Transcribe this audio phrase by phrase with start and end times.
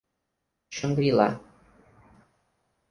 [0.77, 1.29] Xangri-lá